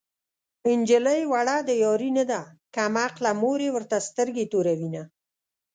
[0.79, 2.41] نجلۍ وړه د يارۍ نه ده
[2.75, 5.03] کم عقله مور يې ورته سترګې توروينه